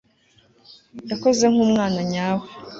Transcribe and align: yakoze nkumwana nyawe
yakoze 1.09 1.43
nkumwana 1.51 1.99
nyawe 2.13 2.45